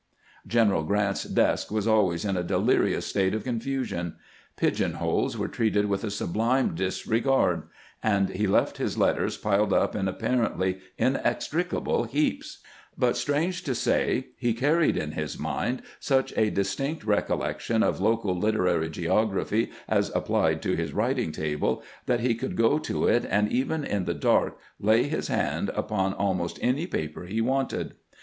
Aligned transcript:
General 0.47 0.81
Grant's 0.81 1.25
desk 1.25 1.69
was 1.69 1.85
always 1.87 2.25
in 2.25 2.35
a 2.35 2.41
delirious 2.41 3.05
state 3.05 3.35
of 3.35 3.43
confusion; 3.43 4.15
pigeon 4.57 4.93
holes 4.93 5.37
were 5.37 5.47
treated 5.47 5.85
with 5.85 6.03
a 6.03 6.09
sublime 6.09 6.73
disregard, 6.73 7.65
and 8.01 8.29
he 8.29 8.47
left 8.47 8.77
his 8.79 8.97
letters 8.97 9.37
piled 9.37 9.71
up 9.71 9.95
in 9.95 10.07
apparently 10.07 10.79
inextricable 10.97 12.05
heaps; 12.05 12.61
but, 12.97 13.15
strange 13.15 13.61
to 13.61 13.75
say, 13.75 14.29
he 14.39 14.55
carried 14.55 14.97
in 14.97 15.11
his 15.11 15.37
mind 15.37 15.83
such 15.99 16.35
a 16.35 16.49
dis 16.49 16.75
tinct 16.75 17.03
recollection 17.03 17.83
of 17.83 18.01
local 18.01 18.35
literary 18.35 18.89
geography 18.89 19.69
as 19.87 20.09
applied 20.15 20.63
to 20.63 20.75
his 20.75 20.93
writing 20.93 21.31
table 21.31 21.83
that 22.07 22.21
he 22.21 22.33
could 22.33 22.55
go 22.55 22.79
to 22.79 23.05
it 23.07 23.23
and 23.29 23.51
even 23.51 23.83
in 23.83 24.05
the 24.05 24.15
dark 24.15 24.57
lay 24.79 25.03
his 25.03 25.27
hand 25.27 25.69
upon 25.75 26.11
almost 26.15 26.57
any 26.63 26.87
paper 26.87 27.25
he 27.25 27.39
wanted. 27.39 27.93